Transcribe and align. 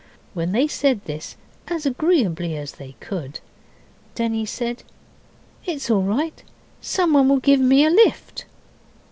When 0.33 0.51
they 0.51 0.65
said 0.67 1.05
this, 1.05 1.35
as 1.67 1.85
agreeably 1.85 2.57
as 2.57 2.71
they 2.71 2.95
could, 2.99 3.39
Denny 4.15 4.47
said 4.47 4.81
'It's 5.63 5.91
all 5.91 6.01
right 6.01 6.41
someone 6.81 7.29
will 7.29 7.37
give 7.39 7.59
me 7.59 7.85
a 7.85 7.91
lift. 7.91 8.45